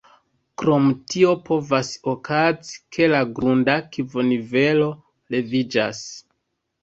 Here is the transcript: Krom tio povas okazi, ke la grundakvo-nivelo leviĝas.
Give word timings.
Krom 0.59 0.85
tio 1.13 1.33
povas 1.49 1.91
okazi, 2.13 2.79
ke 2.97 3.09
la 3.13 3.19
grundakvo-nivelo 3.41 4.87
leviĝas. 5.35 6.01